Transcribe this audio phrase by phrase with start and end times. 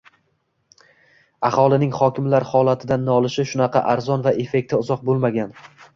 [1.49, 5.55] Aholining hokimlar holatidan nolishi shunaqa arzon va effekti uzoq bo‘lmagan